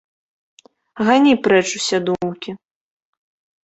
[1.09, 2.51] Гані прэч усе думкі.